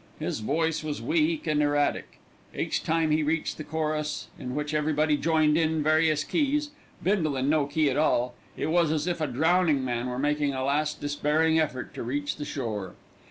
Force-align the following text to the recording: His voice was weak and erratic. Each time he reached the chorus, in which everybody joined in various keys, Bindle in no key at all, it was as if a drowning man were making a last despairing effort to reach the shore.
His 0.17 0.39
voice 0.39 0.83
was 0.83 0.99
weak 0.99 1.45
and 1.45 1.61
erratic. 1.61 2.17
Each 2.55 2.81
time 2.81 3.11
he 3.11 3.21
reached 3.21 3.57
the 3.59 3.63
chorus, 3.63 4.29
in 4.39 4.55
which 4.55 4.73
everybody 4.73 5.15
joined 5.15 5.59
in 5.59 5.83
various 5.83 6.23
keys, 6.23 6.71
Bindle 7.03 7.37
in 7.37 7.51
no 7.51 7.67
key 7.67 7.87
at 7.87 7.97
all, 7.97 8.33
it 8.57 8.71
was 8.71 8.91
as 8.91 9.05
if 9.05 9.21
a 9.21 9.27
drowning 9.27 9.85
man 9.85 10.07
were 10.09 10.17
making 10.17 10.55
a 10.55 10.63
last 10.63 10.99
despairing 11.01 11.59
effort 11.59 11.93
to 11.93 12.01
reach 12.01 12.37
the 12.37 12.45
shore. 12.45 12.95